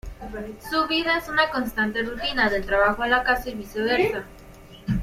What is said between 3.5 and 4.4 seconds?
y viceversa.